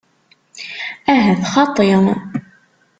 Ahat 1.13 1.41
xaṭi. 1.53 1.91